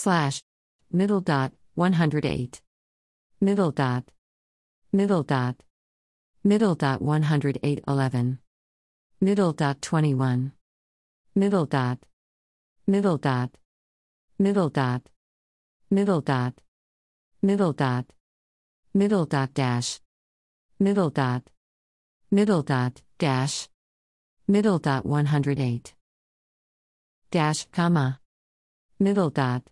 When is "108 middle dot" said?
1.74-4.04